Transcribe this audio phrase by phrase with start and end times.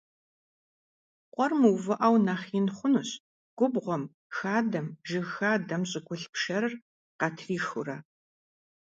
[1.33, 3.09] Къуэр мыувыӀэу нэхъ ин хъунущ,
[3.57, 4.03] губгъуэм,
[4.35, 6.73] хадэм, жыг хадэм щӀыгулъ пшэрыр
[7.19, 7.97] къатрихыурэ.